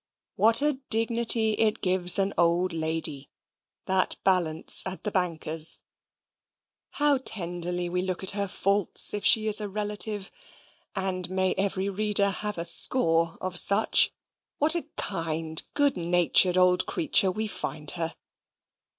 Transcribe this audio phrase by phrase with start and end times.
[0.35, 3.29] What a dignity it gives an old lady,
[3.85, 5.79] that balance at the banker's!
[6.93, 10.31] How tenderly we look at her faults if she is a relative
[10.95, 14.11] (and may every reader have a score of such),
[14.57, 18.15] what a kind good natured old creature we find her!